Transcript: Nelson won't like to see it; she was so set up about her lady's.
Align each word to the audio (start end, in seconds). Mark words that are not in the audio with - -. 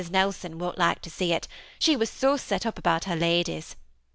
Nelson 0.09 0.57
won't 0.57 0.79
like 0.79 1.03
to 1.03 1.11
see 1.11 1.31
it; 1.31 1.47
she 1.77 1.95
was 1.95 2.09
so 2.09 2.35
set 2.35 2.65
up 2.65 2.79
about 2.79 3.03
her 3.03 3.15
lady's. 3.15 3.75